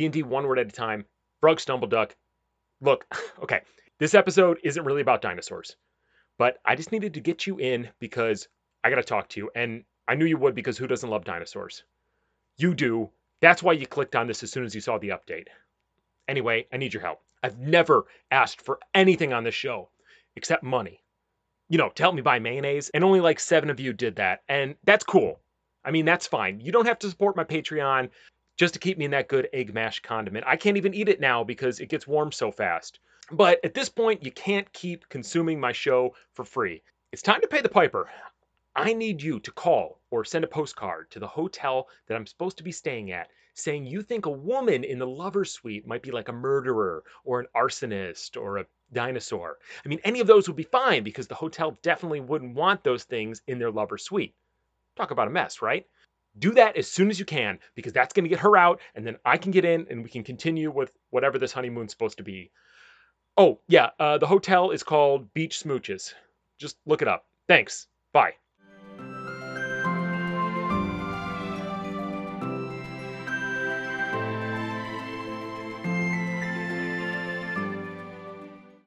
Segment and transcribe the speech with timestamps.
[0.00, 1.04] D&D one word at a time.
[1.42, 2.12] Brug Stumbleduck.
[2.80, 3.04] Look,
[3.42, 3.60] okay,
[3.98, 5.76] this episode isn't really about dinosaurs,
[6.38, 8.48] but I just needed to get you in because
[8.82, 9.50] I got to talk to you.
[9.54, 11.84] And I knew you would because who doesn't love dinosaurs?
[12.56, 13.10] You do.
[13.42, 15.48] That's why you clicked on this as soon as you saw the update.
[16.28, 17.20] Anyway, I need your help.
[17.42, 19.90] I've never asked for anything on this show
[20.34, 21.02] except money.
[21.68, 24.40] You know, to help me buy mayonnaise, and only like seven of you did that.
[24.48, 25.40] And that's cool.
[25.84, 26.60] I mean, that's fine.
[26.60, 28.08] You don't have to support my Patreon
[28.60, 30.44] just to keep me in that good egg mash condiment.
[30.46, 32.98] I can't even eat it now because it gets warm so fast.
[33.32, 36.82] But at this point, you can't keep consuming my show for free.
[37.10, 38.10] It's time to pay the piper.
[38.76, 42.58] I need you to call or send a postcard to the hotel that I'm supposed
[42.58, 46.10] to be staying at saying you think a woman in the lover suite might be
[46.10, 49.56] like a murderer or an arsonist or a dinosaur.
[49.82, 53.04] I mean, any of those would be fine because the hotel definitely wouldn't want those
[53.04, 54.34] things in their lover suite.
[54.96, 55.86] Talk about a mess, right?
[56.38, 59.06] Do that as soon as you can because that's going to get her out and
[59.06, 62.24] then I can get in and we can continue with whatever this honeymoon's supposed to
[62.24, 62.50] be.
[63.36, 66.14] Oh, yeah, uh, the hotel is called Beach Smooches.
[66.58, 67.26] Just look it up.
[67.48, 67.86] Thanks.
[68.12, 68.34] Bye.